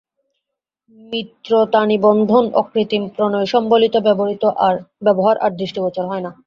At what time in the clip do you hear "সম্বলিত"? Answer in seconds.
3.53-3.95